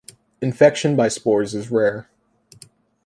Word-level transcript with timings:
Infection 0.41 0.95
by 0.95 1.07
spores 1.09 1.53
is 1.53 1.69
rare. 1.69 2.09